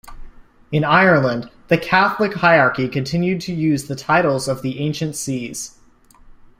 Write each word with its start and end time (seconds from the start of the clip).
In 0.71 0.83
Ireland, 0.83 1.51
the 1.67 1.77
Catholic 1.77 2.33
hierarchy 2.33 2.87
continued 2.89 3.39
to 3.41 3.53
use 3.53 3.83
the 3.85 3.95
titles 3.95 4.47
of 4.47 4.63
the 4.63 4.79
ancient 4.79 5.15
sees. 5.15 5.75